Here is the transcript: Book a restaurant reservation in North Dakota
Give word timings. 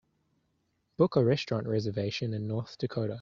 Book 0.97 1.15
a 1.15 1.23
restaurant 1.23 1.67
reservation 1.67 2.33
in 2.33 2.47
North 2.47 2.75
Dakota 2.79 3.09